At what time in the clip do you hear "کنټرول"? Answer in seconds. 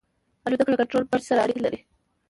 0.79-1.03